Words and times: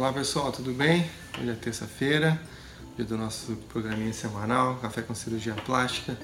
Olá 0.00 0.14
pessoal, 0.14 0.50
tudo 0.50 0.72
bem? 0.72 1.04
Hoje 1.38 1.50
é 1.50 1.52
terça-feira, 1.52 2.40
dia 2.96 3.04
do 3.04 3.18
nosso 3.18 3.54
programinha 3.68 4.14
semanal, 4.14 4.76
Café 4.76 5.02
com 5.02 5.14
Cirurgia 5.14 5.52
Plástica. 5.52 6.16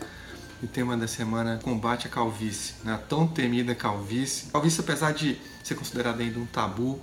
O 0.63 0.67
tema 0.67 0.97
da 0.97 1.07
semana 1.07 1.61
combate 1.63 2.07
à 2.07 2.11
calvície, 2.11 2.73
né? 2.83 2.95
a 2.95 2.97
tão 2.97 3.29
temida 3.29 3.75
calvície. 3.75 4.51
Calvície, 4.51 4.81
apesar 4.81 5.13
de 5.13 5.39
ser 5.63 5.75
considerada 5.75 6.23
ainda 6.23 6.39
um 6.39 6.47
tabu, 6.47 6.99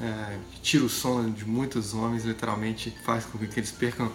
é, 0.00 0.36
tira 0.64 0.84
o 0.84 0.88
sono 0.88 1.30
de 1.30 1.44
muitos 1.44 1.94
homens, 1.94 2.24
literalmente 2.24 2.90
faz 3.04 3.24
com 3.24 3.38
que 3.38 3.60
eles 3.60 3.70
percam 3.70 4.10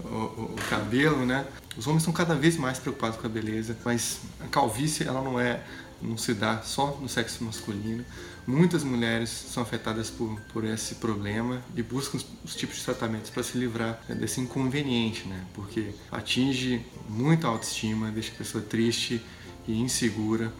o, 0.00 0.06
o, 0.06 0.42
o, 0.52 0.56
cabelo, 0.68 1.24
né? 1.24 1.46
Os 1.78 1.86
homens 1.86 2.02
estão 2.02 2.12
cada 2.12 2.34
vez 2.34 2.58
mais 2.58 2.78
preocupados 2.78 3.18
com 3.18 3.26
a 3.26 3.30
beleza, 3.30 3.74
mas 3.86 4.18
a 4.38 4.48
calvície 4.48 5.08
ela 5.08 5.22
não 5.22 5.40
é 5.40 5.62
não 6.02 6.18
se 6.18 6.34
dá 6.34 6.60
só 6.60 6.98
no 7.00 7.08
sexo 7.08 7.42
masculino. 7.42 8.04
Muitas 8.46 8.84
mulheres 8.84 9.30
são 9.30 9.62
afetadas 9.62 10.10
por, 10.10 10.38
por 10.52 10.64
esse 10.64 10.96
problema 10.96 11.62
e 11.74 11.82
buscam 11.82 12.18
os, 12.18 12.26
os 12.44 12.54
tipos 12.54 12.76
de 12.76 12.84
tratamentos 12.84 13.30
para 13.30 13.42
se 13.42 13.56
livrar 13.56 13.98
desse 14.08 14.38
inconveniente, 14.38 15.26
né? 15.26 15.44
Porque 15.54 15.94
atinge 16.12 16.84
muita 17.08 17.46
autoestima, 17.48 18.10
deixa 18.10 18.32
a 18.32 18.34
pessoa 18.34 18.62
triste 18.62 19.22
e 19.66 19.80
insegura. 19.80 20.52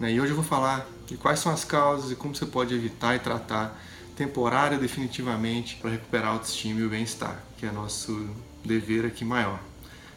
Né? 0.00 0.14
E 0.14 0.20
hoje 0.20 0.32
eu 0.32 0.36
vou 0.36 0.44
falar 0.44 0.88
de 1.06 1.18
quais 1.18 1.38
são 1.38 1.52
as 1.52 1.62
causas 1.62 2.10
e 2.10 2.16
como 2.16 2.34
você 2.34 2.46
pode 2.46 2.74
evitar 2.74 3.14
e 3.14 3.18
tratar 3.18 3.78
temporária 4.16 4.78
definitivamente 4.78 5.76
para 5.76 5.90
recuperar 5.90 6.28
a 6.28 6.32
autoestima 6.32 6.80
e 6.80 6.84
o 6.84 6.88
bem-estar, 6.88 7.42
que 7.58 7.66
é 7.66 7.70
nosso 7.70 8.30
dever 8.64 9.04
aqui 9.04 9.26
maior. 9.26 9.60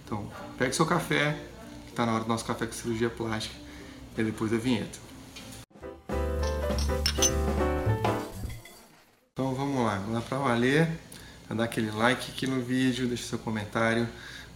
Então, 0.06 0.32
pegue 0.58 0.74
seu 0.74 0.86
café, 0.86 1.38
que 1.84 1.92
está 1.92 2.06
na 2.06 2.14
hora 2.14 2.24
do 2.24 2.30
nosso 2.30 2.46
café 2.46 2.66
com 2.66 2.72
cirurgia 2.72 3.10
plástica, 3.10 3.56
e 4.18 4.24
depois 4.24 4.54
a 4.54 4.58
vinheta. 4.58 5.09
Então 9.32 9.54
vamos 9.54 9.86
lá, 9.86 9.96
vamos 9.98 10.14
lá 10.14 10.22
para 10.22 10.38
valer, 10.38 10.88
dar 11.50 11.64
aquele 11.64 11.92
like 11.92 12.32
aqui 12.32 12.46
no 12.48 12.62
vídeo, 12.62 13.08
deixe 13.08 13.24
seu 13.24 13.40
comentário 13.40 14.08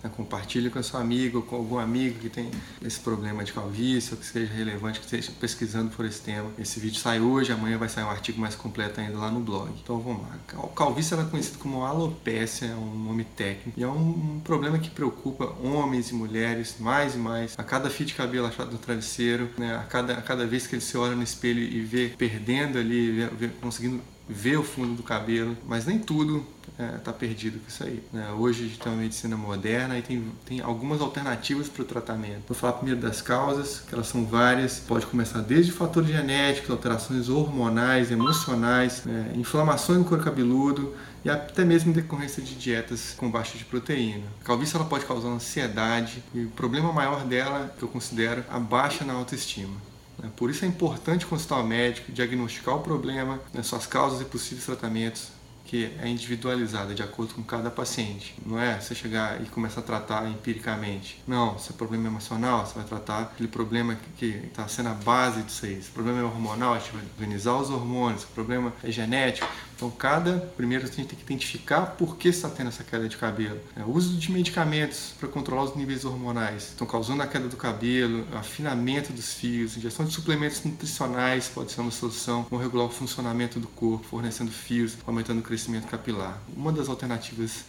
né, 0.03 0.11
compartilhe 0.15 0.69
com 0.69 0.83
seu 0.83 0.99
amigo, 0.99 1.41
com 1.41 1.55
algum 1.55 1.79
amigo 1.79 2.19
que 2.19 2.29
tem 2.29 2.51
esse 2.83 2.99
problema 2.99 3.43
de 3.43 3.53
calvície 3.53 4.13
ou 4.13 4.19
que 4.19 4.25
seja 4.25 4.53
relevante, 4.53 4.99
que 4.99 5.05
esteja 5.05 5.31
pesquisando 5.39 5.91
por 5.91 6.05
esse 6.05 6.21
tema. 6.21 6.49
Esse 6.59 6.79
vídeo 6.79 6.99
sai 6.99 7.19
hoje, 7.19 7.51
amanhã 7.51 7.77
vai 7.77 7.89
sair 7.89 8.03
um 8.03 8.09
artigo 8.09 8.39
mais 8.39 8.55
completo 8.55 8.99
ainda 8.99 9.17
lá 9.17 9.31
no 9.31 9.39
blog. 9.39 9.71
Então 9.81 9.99
vamos 9.99 10.23
lá. 10.23 10.37
Calvície 10.75 11.13
é 11.13 11.23
conhecido 11.23 11.57
como 11.59 11.85
alopecia, 11.85 12.69
é 12.69 12.75
um 12.75 12.95
nome 12.95 13.23
técnico, 13.23 13.79
e 13.79 13.83
é 13.83 13.87
um, 13.87 14.35
um 14.35 14.41
problema 14.43 14.77
que 14.77 14.89
preocupa 14.89 15.45
homens 15.63 16.09
e 16.09 16.13
mulheres 16.13 16.75
mais 16.79 17.15
e 17.15 17.17
mais. 17.17 17.53
A 17.57 17.63
cada 17.63 17.89
fio 17.89 18.05
de 18.05 18.13
cabelo 18.13 18.47
achado 18.47 18.71
no 18.71 18.77
travesseiro, 18.77 19.49
né, 19.57 19.75
a, 19.75 19.83
cada, 19.83 20.13
a 20.13 20.21
cada 20.21 20.45
vez 20.45 20.67
que 20.67 20.75
ele 20.75 20.81
se 20.81 20.97
olha 20.97 21.15
no 21.15 21.23
espelho 21.23 21.59
e 21.59 21.81
vê 21.81 22.09
perdendo 22.17 22.77
ali, 22.77 23.11
vê, 23.11 23.27
vê, 23.27 23.47
conseguindo 23.61 24.01
ver 24.27 24.57
o 24.57 24.63
fundo 24.63 24.93
do 24.95 25.03
cabelo, 25.03 25.57
mas 25.67 25.85
nem 25.85 25.99
tudo 25.99 26.45
está 26.71 26.83
é, 26.83 26.97
tá 26.97 27.13
perdido 27.13 27.59
com 27.59 27.67
isso 27.67 27.83
aí. 27.83 28.03
Né? 28.11 28.31
Hoje 28.31 28.63
a 28.63 28.67
gente 28.67 28.79
tem 28.79 28.91
uma 28.91 29.02
medicina 29.02 29.35
moderna 29.35 29.97
e 29.97 30.02
tem, 30.02 30.23
tem 30.45 30.61
algumas 30.61 31.02
alternativas 31.02 31.67
para 31.67 31.81
o 31.81 31.85
tratamento. 31.85 32.44
Vou 32.47 32.57
falar 32.57 32.73
primeiro 32.73 32.99
das 32.99 33.21
causas, 33.21 33.79
que 33.88 33.94
elas 33.94 34.07
são 34.07 34.25
várias. 34.25 34.79
Pode 34.79 35.05
começar 35.05 35.41
desde 35.41 35.71
fatores 35.71 36.09
genéticos, 36.09 36.69
alterações 36.69 37.29
hormonais, 37.29 38.11
emocionais, 38.11 39.03
né? 39.05 39.33
inflamações 39.35 39.99
no 39.99 40.05
couro 40.05 40.23
cabeludo 40.23 40.95
e 41.23 41.29
até 41.29 41.63
mesmo 41.63 41.94
decorrência 41.94 42.41
de 42.41 42.55
dietas 42.55 43.13
com 43.16 43.29
baixa 43.29 43.57
de 43.57 43.66
proteína. 43.66 44.25
A 44.41 44.44
calvície 44.44 44.75
ela 44.75 44.85
pode 44.85 45.05
causar 45.05 45.29
ansiedade 45.29 46.23
e 46.33 46.45
o 46.45 46.49
problema 46.49 46.91
maior 46.91 47.23
dela, 47.25 47.73
que 47.77 47.83
eu 47.83 47.88
considero, 47.88 48.44
a 48.49 48.59
baixa 48.59 49.05
na 49.05 49.13
autoestima. 49.13 49.92
Né? 50.17 50.30
Por 50.36 50.50
isso 50.50 50.66
é 50.66 50.67
importante 50.67 51.25
consultar 51.25 51.59
o 51.59 51.67
médico, 51.67 52.11
diagnosticar 52.11 52.75
o 52.75 52.80
problema, 52.81 53.39
né, 53.53 53.64
suas 53.64 53.86
causas 53.86 54.22
e 54.22 54.25
possíveis 54.25 54.66
tratamentos, 54.66 55.30
que 55.66 55.92
é 56.02 56.08
individualizada 56.08 56.94
de 56.94 57.02
acordo 57.02 57.33
com 57.33 57.44
cada 57.44 57.72
paciente. 57.72 58.36
Não 58.45 58.59
é 58.59 58.80
você 58.80 58.94
chegar 58.94 59.42
e 59.42 59.45
começar 59.45 59.80
a 59.80 59.83
tratar 59.83 60.30
empiricamente. 60.30 61.22
Não, 61.28 61.58
se 61.58 61.72
é 61.72 61.73
problema 61.73 62.08
emocional, 62.08 62.66
você 62.66 62.75
vai 62.75 62.83
tratar 62.83 63.22
aquele 63.23 63.47
problema 63.47 63.97
que 64.18 64.25
está 64.25 64.68
sendo 64.68 64.90
a 64.90 64.94
base 64.94 65.41
disso 65.44 65.66
aí. 65.66 65.81
Se 65.81 65.90
o 65.90 65.94
problema 65.94 66.19
é 66.19 66.23
hormonal, 66.23 66.73
a 66.73 66.79
gente 66.79 66.91
vai 66.91 67.03
organizar 67.18 67.56
os 67.56 67.69
hormônios. 67.69 68.22
Se 68.22 68.28
o 68.28 68.31
problema 68.31 68.73
é 68.84 68.91
genético, 68.91 69.47
então, 69.75 69.90
cada 69.91 70.38
primeiro 70.56 70.85
a 70.85 70.88
gente 70.88 71.07
tem 71.07 71.18
que 71.18 71.23
identificar 71.23 71.88
por 71.97 72.16
que 72.16 72.29
está 72.29 72.50
tendo 72.50 72.68
essa 72.68 72.84
queda 72.84 73.09
de 73.09 73.18
cabelo. 73.18 73.59
É, 73.75 73.84
uso 73.84 74.16
de 74.18 74.31
medicamentos 74.31 75.13
para 75.19 75.28
controlar 75.28 75.63
os 75.63 75.75
níveis 75.75 76.06
hormonais 76.06 76.69
estão 76.69 76.88
causando 76.88 77.22
a 77.22 77.28
queda 77.28 77.50
do 77.50 77.57
cabelo, 77.57 78.25
afinamento 78.34 79.12
dos 79.12 79.34
fios, 79.34 79.75
injeção 79.75 80.06
de 80.06 80.13
suplementos 80.13 80.63
nutricionais 80.63 81.50
pode 81.50 81.72
ser 81.72 81.81
uma 81.81 81.91
solução, 81.91 82.47
vão 82.50 82.59
regular 82.59 82.85
o 82.85 82.90
funcionamento 82.90 83.59
do 83.59 83.68
corpo, 83.68 84.06
fornecendo 84.07 84.52
fios, 84.52 84.96
aumentando 85.06 85.40
o 85.40 85.44
crescimento 85.53 85.88
capilar. 85.88 86.41
Uma 86.58 86.72
das 86.72 86.90
alternativas 86.90 87.66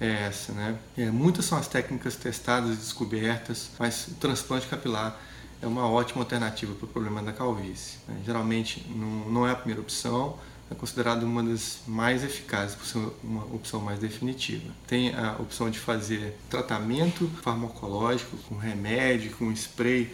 é 0.00 0.26
essa, 0.26 0.52
né? 0.52 0.78
É, 0.96 1.10
muitas 1.10 1.44
são 1.44 1.58
as 1.58 1.68
técnicas 1.68 2.16
testadas 2.16 2.72
e 2.72 2.76
descobertas, 2.76 3.70
mas 3.78 4.08
o 4.08 4.14
transplante 4.14 4.66
capilar 4.66 5.20
é 5.60 5.66
uma 5.66 5.86
ótima 5.86 6.22
alternativa 6.22 6.74
para 6.74 6.86
o 6.86 6.88
problema 6.88 7.22
da 7.22 7.34
calvície. 7.34 7.98
Né? 8.08 8.22
Geralmente 8.24 8.86
não, 8.88 9.30
não 9.30 9.46
é 9.46 9.52
a 9.52 9.54
primeira 9.54 9.82
opção, 9.82 10.38
é 10.70 10.74
considerado 10.74 11.24
uma 11.24 11.42
das 11.42 11.80
mais 11.86 12.24
eficazes, 12.24 12.74
por 12.74 12.86
ser 12.86 13.06
uma 13.22 13.44
opção 13.54 13.80
mais 13.80 13.98
definitiva. 13.98 14.72
Tem 14.86 15.14
a 15.14 15.36
opção 15.38 15.68
de 15.68 15.78
fazer 15.78 16.38
tratamento 16.48 17.30
farmacológico 17.42 18.36
com 18.48 18.56
remédio, 18.56 19.30
com 19.36 19.52
spray 19.52 20.10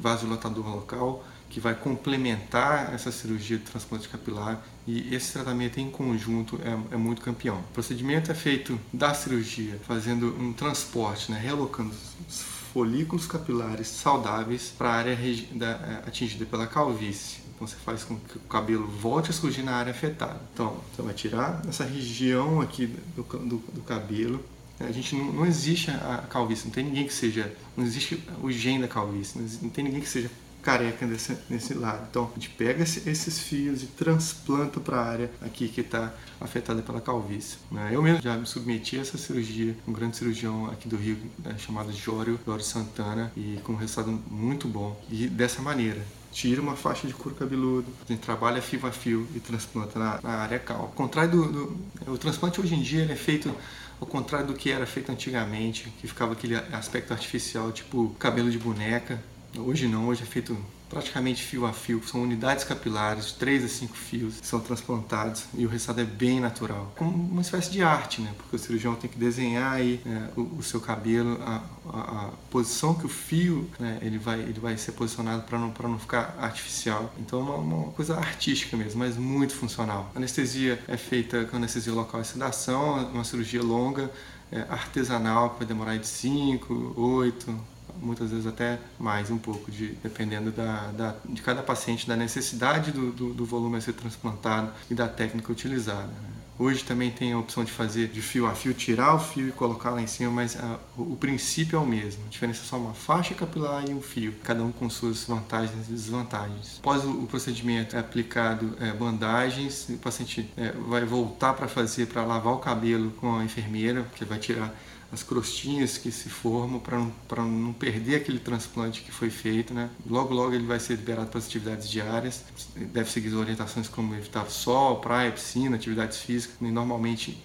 vasodilatador 0.00 0.68
local, 0.68 1.24
que 1.48 1.60
vai 1.60 1.74
complementar 1.74 2.94
essa 2.94 3.10
cirurgia 3.10 3.56
de 3.56 3.64
transplante 3.64 4.08
capilar 4.08 4.62
e 4.86 5.14
esse 5.14 5.32
tratamento 5.32 5.78
em 5.78 5.90
conjunto 5.90 6.58
é, 6.62 6.94
é, 6.94 6.96
muito 6.96 7.22
campeão. 7.22 7.58
O 7.58 7.72
procedimento 7.74 8.30
é 8.30 8.34
feito 8.34 8.78
da 8.92 9.14
cirurgia, 9.14 9.78
fazendo 9.86 10.34
um 10.38 10.52
transporte, 10.52 11.32
né, 11.32 11.38
relocando 11.38 11.90
os 12.28 12.40
folículos 12.72 13.26
capilares 13.26 13.88
saudáveis 13.88 14.72
para 14.76 14.90
a 14.90 14.94
área 14.94 15.18
da, 15.52 15.66
é, 15.66 16.02
atingida 16.06 16.44
pela 16.44 16.66
calvície. 16.66 17.40
Então 17.54 17.66
você 17.66 17.76
faz 17.76 18.04
com 18.04 18.16
que 18.16 18.36
o 18.36 18.40
cabelo 18.40 18.86
volte 18.86 19.30
a 19.30 19.32
surgir 19.32 19.62
na 19.62 19.74
área 19.74 19.90
afetada. 19.90 20.40
Então 20.54 20.76
você 20.94 21.02
vai 21.02 21.14
tirar 21.14 21.60
essa 21.68 21.82
região 21.82 22.60
aqui 22.60 22.86
do, 23.16 23.22
do, 23.22 23.56
do 23.56 23.82
cabelo. 23.82 24.44
A 24.80 24.92
gente 24.92 25.14
não, 25.14 25.32
não, 25.32 25.46
existe 25.46 25.90
a 25.90 26.24
calvície, 26.30 26.66
não 26.66 26.72
tem 26.72 26.84
ninguém 26.84 27.06
que 27.06 27.12
seja, 27.12 27.52
não 27.76 27.84
existe 27.84 28.22
o 28.42 28.50
gene 28.50 28.82
da 28.82 28.88
calvície, 28.88 29.38
não, 29.62 29.68
tem 29.70 29.84
ninguém 29.84 30.00
que 30.00 30.08
seja 30.08 30.30
careca 30.62 31.06
nesse, 31.06 31.36
nesse 31.48 31.74
lado. 31.74 32.06
Então 32.10 32.30
a 32.30 32.34
gente 32.34 32.50
pega 32.50 32.82
esse, 32.82 33.08
esses 33.08 33.40
fios 33.40 33.82
e 33.82 33.86
transplanta 33.86 34.80
para 34.80 34.96
a 35.00 35.04
área 35.04 35.30
aqui 35.40 35.68
que 35.68 35.80
está 35.80 36.12
afetada 36.40 36.82
pela 36.82 37.00
calvície. 37.00 37.58
Né? 37.70 37.90
Eu 37.92 38.02
mesmo 38.02 38.22
já 38.22 38.36
me 38.36 38.46
submeti 38.46 38.98
a 38.98 39.00
essa 39.00 39.16
cirurgia, 39.16 39.76
um 39.86 39.92
grande 39.92 40.16
cirurgião 40.16 40.66
aqui 40.66 40.88
do 40.88 40.96
Rio 40.96 41.18
né, 41.38 41.56
chamado 41.58 41.92
Jório, 41.92 42.38
Jório 42.44 42.64
Santana, 42.64 43.32
e 43.36 43.58
com 43.64 43.72
um 43.72 43.76
resultado 43.76 44.10
muito 44.30 44.68
bom. 44.68 45.00
E 45.10 45.26
dessa 45.26 45.62
maneira, 45.62 46.04
tira 46.32 46.60
uma 46.60 46.76
faixa 46.76 47.06
de 47.06 47.14
couro 47.14 47.34
cabeludo, 47.34 47.86
a 48.04 48.12
gente 48.12 48.20
trabalha 48.20 48.60
fio 48.60 48.86
a 48.86 48.92
fio 48.92 49.26
e 49.34 49.40
transplanta 49.40 49.98
na, 49.98 50.20
na 50.22 50.30
área 50.30 50.58
cal. 50.58 50.82
Ao 50.82 50.88
contrário 50.88 51.30
do, 51.30 51.52
do, 51.52 52.12
o 52.12 52.18
transplante 52.18 52.60
hoje 52.60 52.74
em 52.74 52.82
dia 52.82 53.02
ele 53.02 53.12
é 53.12 53.16
feito 53.16 53.52
ao 54.00 54.06
contrário 54.06 54.48
do 54.48 54.54
que 54.54 54.70
era 54.70 54.86
feito 54.86 55.10
antigamente, 55.10 55.92
que 56.00 56.06
ficava 56.06 56.32
aquele 56.32 56.54
aspecto 56.56 57.12
artificial, 57.12 57.72
tipo 57.72 58.10
cabelo 58.18 58.50
de 58.50 58.58
boneca. 58.58 59.22
Hoje 59.56 59.88
não, 59.88 60.08
hoje 60.08 60.22
é 60.22 60.26
feito 60.26 60.56
praticamente 60.88 61.42
fio 61.42 61.66
a 61.66 61.72
fio, 61.72 62.02
são 62.06 62.22
unidades 62.22 62.64
capilares, 62.64 63.32
3 63.32 63.64
a 63.64 63.68
5 63.68 63.96
fios 63.96 64.34
são 64.42 64.60
transplantados 64.60 65.44
e 65.54 65.66
o 65.66 65.68
resultado 65.68 66.00
é 66.00 66.04
bem 66.04 66.40
natural. 66.40 66.92
Como 66.96 67.14
uma 67.14 67.42
espécie 67.42 67.70
de 67.70 67.82
arte, 67.82 68.20
né? 68.20 68.32
Porque 68.36 68.56
o 68.56 68.58
cirurgião 68.58 68.94
tem 68.94 69.10
que 69.10 69.18
desenhar 69.18 69.72
aí 69.72 70.00
né, 70.04 70.30
o, 70.36 70.58
o, 70.58 70.62
seu 70.62 70.80
cabelo, 70.80 71.38
a, 71.42 71.62
a, 71.88 71.98
a, 71.98 72.30
posição 72.50 72.94
que 72.94 73.06
o 73.06 73.08
fio 73.08 73.68
né, 73.78 73.98
ele, 74.00 74.18
vai, 74.18 74.40
ele 74.40 74.58
vai 74.58 74.76
ser 74.76 74.92
posicionado 74.92 75.42
para 75.42 75.58
não, 75.58 75.72
não 75.82 75.98
ficar 75.98 76.36
artificial. 76.40 77.12
Então 77.18 77.40
é 77.40 77.42
uma, 77.42 77.56
uma, 77.56 77.92
coisa 77.92 78.16
artística 78.16 78.76
mesmo, 78.76 78.98
mas 78.98 79.16
muito 79.16 79.54
funcional. 79.54 80.10
A 80.14 80.18
anestesia 80.18 80.82
é 80.88 80.96
feita 80.96 81.44
com 81.44 81.56
anestesia 81.56 81.92
local 81.92 82.20
e 82.20 82.24
sedação, 82.24 83.08
uma 83.12 83.24
cirurgia 83.24 83.62
longa, 83.62 84.10
é, 84.50 84.60
artesanal, 84.68 85.50
que 85.50 85.58
vai 85.58 85.66
demorar 85.66 85.96
de 85.96 86.06
5, 86.06 86.94
8, 86.96 87.77
muitas 88.00 88.30
vezes 88.30 88.46
até 88.46 88.78
mais 88.98 89.30
um 89.30 89.38
pouco, 89.38 89.70
de, 89.70 89.88
dependendo 90.02 90.50
da, 90.50 90.90
da 90.92 91.14
de 91.28 91.42
cada 91.42 91.62
paciente, 91.62 92.06
da 92.06 92.16
necessidade 92.16 92.90
do, 92.92 93.12
do, 93.12 93.34
do, 93.34 93.44
volume 93.44 93.76
a 93.76 93.80
ser 93.80 93.92
transplantado 93.92 94.70
e 94.90 94.94
da 94.94 95.08
técnica 95.08 95.50
utilizada. 95.52 96.06
Né? 96.06 96.38
Hoje 96.58 96.82
também 96.82 97.08
tem 97.08 97.32
a 97.32 97.38
opção 97.38 97.62
de 97.62 97.70
fazer 97.70 98.08
de 98.08 98.20
fio 98.20 98.44
a 98.44 98.52
fio, 98.52 98.74
tirar 98.74 99.14
o 99.14 99.18
fio 99.20 99.48
e 99.48 99.52
colocar 99.52 99.90
lá 99.90 100.02
em 100.02 100.08
cima, 100.08 100.32
mas 100.32 100.56
a, 100.56 100.78
o, 100.96 101.12
o, 101.12 101.16
princípio 101.16 101.76
é 101.76 101.80
o 101.80 101.86
mesmo. 101.86 102.24
A 102.26 102.28
diferença 102.28 102.62
é 102.62 102.64
só 102.64 102.76
uma 102.76 102.94
faixa 102.94 103.32
capilar 103.32 103.88
e 103.88 103.94
um 103.94 104.02
fio, 104.02 104.34
cada 104.42 104.64
um 104.64 104.72
com 104.72 104.90
suas 104.90 105.22
vantagens 105.22 105.88
e 105.88 105.92
desvantagens. 105.92 106.78
Após 106.80 107.04
o, 107.04 107.10
o 107.10 107.26
procedimento 107.28 107.94
é 107.94 108.00
aplicado 108.00 108.76
é, 108.80 108.92
bandagens, 108.92 109.88
o 109.88 109.98
paciente 109.98 110.50
é, 110.56 110.72
vai 110.72 111.04
voltar 111.04 111.52
para 111.52 111.68
fazer, 111.68 112.06
para 112.06 112.24
lavar 112.24 112.54
o 112.54 112.58
cabelo 112.58 113.12
com 113.12 113.36
a 113.36 113.44
enfermeira, 113.44 114.04
que 114.16 114.24
vai 114.24 114.38
tirar 114.38 114.74
as 115.10 115.22
crostinhas 115.22 115.96
que 115.96 116.12
se 116.12 116.28
formam 116.28 116.78
para 116.78 116.98
não, 116.98 117.48
não 117.48 117.72
perder 117.72 118.16
aquele 118.16 118.38
transplante 118.38 119.00
que 119.00 119.10
foi 119.10 119.30
feito. 119.30 119.72
Né? 119.72 119.88
Logo, 120.06 120.34
logo 120.34 120.54
ele 120.54 120.66
vai 120.66 120.78
ser 120.78 120.96
liberado 120.96 121.28
para 121.28 121.38
as 121.38 121.46
atividades 121.46 121.88
diárias. 121.88 122.44
Deve 122.76 123.10
seguir 123.10 123.28
as 123.28 123.34
orientações 123.34 123.88
como 123.88 124.14
evitar 124.14 124.44
sol, 124.50 125.00
praia, 125.00 125.32
piscina, 125.32 125.76
atividades 125.76 126.18
físicas. 126.18 126.56
E 126.60 126.70
normalmente, 126.70 127.42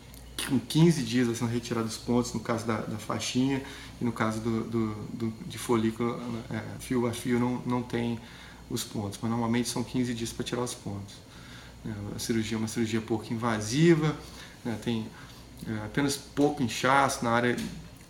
com 0.49 0.59
15 0.59 1.03
dias 1.03 1.37
sendo 1.37 1.49
retirados 1.49 1.93
os 1.93 1.97
pontos, 1.97 2.33
no 2.33 2.41
caso 2.41 2.65
da, 2.65 2.81
da 2.81 2.97
faixinha, 2.97 3.63
e 4.01 4.03
no 4.03 4.11
caso 4.11 4.41
do, 4.41 4.63
do, 4.65 4.95
do 5.13 5.33
de 5.47 5.57
folículo, 5.57 6.21
é, 6.51 6.61
fio 6.79 7.07
a 7.07 7.13
fio, 7.13 7.39
não, 7.39 7.61
não 7.65 7.81
tem 7.81 8.19
os 8.69 8.83
pontos. 8.83 9.17
Mas 9.21 9.31
normalmente 9.31 9.69
são 9.69 9.85
15 9.85 10.13
dias 10.13 10.33
para 10.33 10.43
tirar 10.43 10.63
os 10.63 10.73
pontos. 10.73 11.15
Né? 11.85 11.95
A 12.13 12.19
cirurgia 12.19 12.57
é 12.57 12.59
uma 12.59 12.67
cirurgia 12.67 12.99
pouco 12.99 13.31
invasiva, 13.33 14.13
né? 14.65 14.77
tem 14.83 15.01
é, 15.01 15.32
apenas 15.85 16.17
pouco 16.17 16.61
inchaço 16.63 17.23
na 17.23 17.31
área 17.31 17.55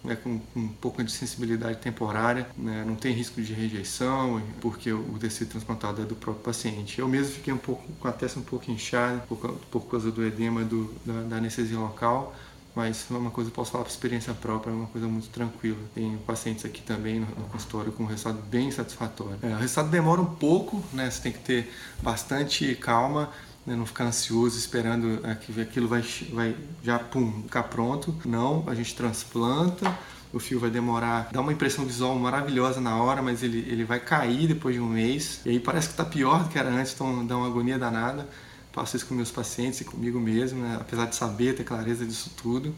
né, 0.04 0.16
com, 0.16 0.40
com, 0.40 0.60
um 0.60 0.68
pouco 0.68 1.04
de 1.04 1.12
sensibilidade 1.12 1.78
temporária, 1.78 2.46
né, 2.58 2.84
não 2.86 2.96
tem 2.96 3.14
risco 3.14 3.42
de 3.42 3.54
rejeição, 3.54 4.42
porque 4.60 4.92
o 4.92 5.18
tecido 5.20 5.50
transplantado 5.52 6.02
é 6.02 6.06
do 6.06 6.16
próprio 6.16 6.44
paciente. 6.44 7.00
Eu 7.00 7.08
mesmo 7.08 7.34
fiquei 7.34 7.54
um 7.54 7.58
pouco 7.58 7.84
com 7.94 8.08
a 8.08 8.12
testa 8.12 8.40
um 8.40 8.44
pouco 8.44 8.70
inchada, 8.70 9.20
por, 9.30 9.38
por 9.72 9.82
causa 9.82 10.12
do 10.12 10.26
edema 10.26 10.64
do, 10.64 10.94
da, 11.06 11.22
da, 11.24 11.36
anestesia 11.38 11.78
local, 11.78 12.36
mas 12.76 13.06
é 13.10 13.14
uma 13.14 13.30
coisa 13.30 13.50
que 13.50 13.56
posso 13.56 13.72
falar 13.72 13.84
por 13.84 13.92
experiência 13.92 14.34
própria, 14.34 14.72
é 14.72 14.74
uma 14.74 14.88
coisa 14.88 15.08
muito 15.08 15.30
tranquila. 15.30 15.78
Tem 15.94 16.18
pacientes 16.26 16.66
aqui 16.66 16.82
também 16.82 17.20
no, 17.20 17.28
no 17.28 17.46
consultório 17.50 17.92
com 17.92 18.04
um 18.04 18.08
resultado 18.08 18.42
bem 18.48 18.72
satisfatório. 18.72 19.38
É, 19.42 19.48
o 19.48 19.58
resultado 19.58 19.90
demora 19.90 20.20
um 20.20 20.36
pouco, 20.36 20.84
né, 20.92 21.10
você 21.10 21.22
tem 21.22 21.32
que 21.32 21.40
ter 21.40 21.72
bastante 22.02 22.76
calma, 22.76 23.30
né, 23.66 23.76
não 23.76 23.86
ficar 23.86 24.06
ansioso 24.06 24.58
esperando 24.58 25.26
é, 25.26 25.36
que 25.36 25.60
aquilo 25.62 25.88
vai, 25.88 26.04
vai 26.32 26.56
já 26.84 27.00
pum, 27.00 27.44
ficar 27.44 27.64
pronto. 27.64 28.16
Não, 28.26 28.64
a 28.68 28.76
gente 28.76 28.96
transplanta, 28.96 29.98
o 30.32 30.40
fio 30.40 30.60
vai 30.60 30.70
demorar, 30.70 31.30
dá 31.32 31.42
uma 31.42 31.54
impressão 31.54 31.86
visual 31.86 32.16
maravilhosa 32.16 32.82
na 32.82 33.02
hora, 33.02 33.22
mas 33.22 33.44
ele, 33.44 33.60
ele 33.70 33.84
vai 33.84 34.00
cair 34.00 34.48
depois 34.48 34.76
de 34.76 34.82
um 34.82 34.90
mês. 34.90 35.42
E 35.46 35.50
aí 35.52 35.60
parece 35.60 35.88
que 35.88 35.94
está 35.94 36.06
pior 36.06 36.44
do 36.44 36.50
que 36.50 36.58
era 36.58 36.70
antes, 36.70 36.94
então 36.94 37.26
dá 37.26 37.38
uma 37.38 37.48
agonia 37.48 37.78
danada. 37.78 38.28
Faço 38.72 38.98
isso 38.98 39.06
com 39.06 39.14
meus 39.14 39.30
pacientes 39.30 39.82
e 39.82 39.86
comigo 39.86 40.20
mesmo, 40.20 40.62
né? 40.62 40.78
apesar 40.82 41.06
de 41.06 41.16
saber, 41.16 41.56
ter 41.56 41.64
clareza 41.64 42.06
disso 42.06 42.32
tudo. 42.36 42.74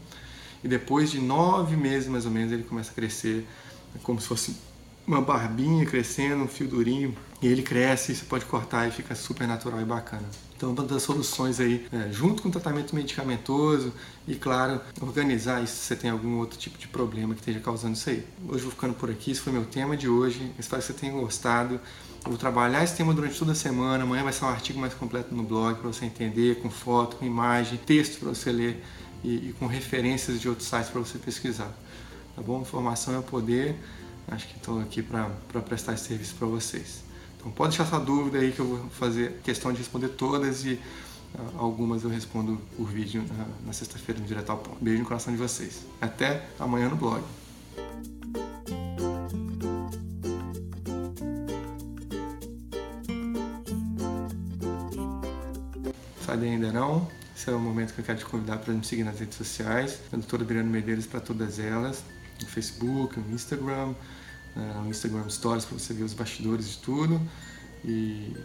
E 0.62 0.68
depois 0.68 1.10
de 1.10 1.20
nove 1.20 1.76
meses 1.76 2.08
mais 2.08 2.26
ou 2.26 2.30
menos 2.30 2.52
ele 2.52 2.64
começa 2.64 2.90
a 2.90 2.94
crescer, 2.94 3.46
como 4.02 4.20
se 4.20 4.26
fosse 4.26 4.56
uma 5.06 5.20
barbinha 5.20 5.86
crescendo, 5.86 6.44
um 6.44 6.48
fio 6.48 6.66
durinho, 6.66 7.14
e 7.40 7.46
ele 7.46 7.62
cresce, 7.62 8.14
você 8.14 8.24
pode 8.24 8.44
cortar 8.46 8.88
e 8.88 8.90
fica 8.90 9.14
super 9.14 9.46
natural 9.46 9.80
e 9.80 9.84
bacana. 9.84 10.24
Então, 10.56 10.72
uma 10.72 10.84
das 10.84 11.02
soluções 11.02 11.60
aí, 11.60 11.86
é, 11.92 12.10
junto 12.10 12.42
com 12.42 12.48
o 12.48 12.52
tratamento 12.52 12.94
medicamentoso 12.94 13.92
e, 14.26 14.34
claro, 14.34 14.80
organizar 15.02 15.62
isso 15.62 15.74
se 15.74 15.82
você 15.82 15.96
tem 15.96 16.10
algum 16.10 16.38
outro 16.38 16.58
tipo 16.58 16.78
de 16.78 16.88
problema 16.88 17.34
que 17.34 17.40
esteja 17.40 17.60
causando 17.60 17.94
isso 17.94 18.08
aí. 18.08 18.24
Hoje 18.48 18.62
vou 18.62 18.72
ficando 18.72 18.94
por 18.94 19.10
aqui, 19.10 19.32
esse 19.32 19.40
foi 19.40 19.52
meu 19.52 19.66
tema 19.66 19.96
de 19.96 20.08
hoje. 20.08 20.50
Espero 20.58 20.80
que 20.80 20.88
você 20.88 20.94
tenha 20.94 21.12
gostado. 21.12 21.74
Eu 22.24 22.30
vou 22.30 22.38
trabalhar 22.38 22.82
esse 22.82 22.96
tema 22.96 23.12
durante 23.12 23.38
toda 23.38 23.52
a 23.52 23.54
semana. 23.54 24.02
Amanhã 24.04 24.24
vai 24.24 24.32
ser 24.32 24.46
um 24.46 24.48
artigo 24.48 24.80
mais 24.80 24.94
completo 24.94 25.34
no 25.34 25.42
blog 25.42 25.78
para 25.78 25.92
você 25.92 26.06
entender, 26.06 26.56
com 26.62 26.70
foto, 26.70 27.16
com 27.16 27.26
imagem, 27.26 27.78
texto 27.84 28.18
para 28.18 28.30
você 28.30 28.50
ler 28.50 28.82
e, 29.22 29.50
e 29.50 29.54
com 29.58 29.66
referências 29.66 30.40
de 30.40 30.48
outros 30.48 30.66
sites 30.66 30.88
para 30.88 31.00
você 31.00 31.18
pesquisar. 31.18 31.70
Tá 32.34 32.40
bom? 32.40 32.62
Informação 32.62 33.18
é 33.18 33.22
poder. 33.22 33.76
Acho 34.28 34.48
que 34.48 34.56
estou 34.56 34.80
aqui 34.80 35.02
para 35.02 35.28
prestar 35.62 35.94
esse 35.94 36.08
serviço 36.08 36.34
para 36.34 36.48
vocês. 36.48 37.04
Então 37.38 37.50
pode 37.52 37.76
deixar 37.76 37.88
sua 37.88 38.00
dúvida 38.00 38.38
aí 38.38 38.50
que 38.50 38.60
eu 38.60 38.66
vou 38.66 38.90
fazer 38.90 39.40
questão 39.44 39.72
de 39.72 39.78
responder 39.78 40.08
todas 40.08 40.64
e 40.64 40.72
uh, 40.72 41.58
algumas 41.58 42.02
eu 42.02 42.10
respondo 42.10 42.60
por 42.76 42.88
vídeo 42.88 43.24
na, 43.28 43.46
na 43.66 43.72
sexta-feira 43.72 44.20
no 44.20 44.26
Direto 44.26 44.50
ao 44.50 44.58
Ponto. 44.58 44.82
Beijo 44.82 45.00
no 45.00 45.06
coração 45.06 45.32
de 45.32 45.38
vocês. 45.38 45.86
Até 46.00 46.48
amanhã 46.58 46.88
no 46.88 46.96
blog. 46.96 47.22
Daí 56.38 56.50
ainda 56.50 56.70
não? 56.70 57.08
Esse 57.34 57.48
é 57.48 57.52
o 57.54 57.58
momento 57.58 57.94
que 57.94 58.00
eu 58.02 58.04
quero 58.04 58.18
te 58.18 58.26
convidar 58.26 58.58
para 58.58 58.74
me 58.74 58.84
seguir 58.84 59.04
nas 59.04 59.18
redes 59.18 59.38
sociais. 59.38 60.00
A 60.12 60.16
doutora 60.16 60.42
Adriano 60.42 60.68
Medeiros 60.68 61.06
para 61.06 61.18
todas 61.18 61.58
elas 61.58 62.02
no 62.40 62.48
Facebook, 62.48 63.18
no 63.18 63.34
Instagram, 63.34 63.94
né, 64.54 64.80
no 64.82 64.90
Instagram 64.90 65.28
Stories 65.28 65.64
para 65.64 65.78
você 65.78 65.92
ver 65.92 66.04
os 66.04 66.12
bastidores 66.12 66.70
de 66.70 66.78
tudo. 66.78 67.20
E, 67.84 68.36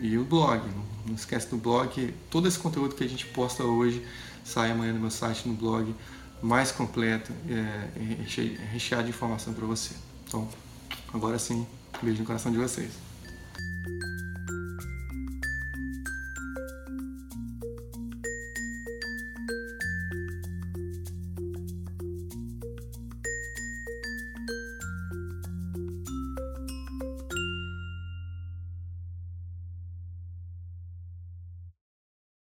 e 0.00 0.18
o 0.18 0.24
blog, 0.24 0.62
não, 1.06 1.14
esquece 1.14 1.48
do 1.48 1.56
blog, 1.56 2.14
todo 2.30 2.46
esse 2.46 2.58
conteúdo 2.58 2.94
que 2.94 3.04
a 3.04 3.08
gente 3.08 3.26
posta 3.26 3.64
hoje 3.64 4.04
sai 4.44 4.70
amanhã 4.70 4.92
no 4.92 5.00
meu 5.00 5.10
site, 5.10 5.48
no 5.48 5.54
blog, 5.54 5.94
mais 6.42 6.72
completo, 6.72 7.32
é, 7.48 7.88
recheado 8.72 9.04
de 9.04 9.10
informação 9.10 9.52
para 9.52 9.66
você. 9.66 9.94
Então, 10.26 10.48
agora 11.12 11.38
sim, 11.38 11.66
beijo 12.02 12.20
no 12.20 12.26
coração 12.26 12.50
de 12.50 12.58
vocês. 12.58 12.90